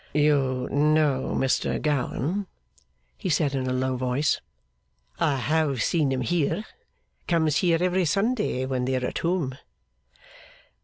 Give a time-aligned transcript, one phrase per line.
[0.15, 2.47] 'You know Mr Gowan?'
[3.19, 4.41] he said in a low voice.
[5.19, 6.65] 'I have seen him here.
[7.27, 9.59] Comes here every Sunday when they are at home.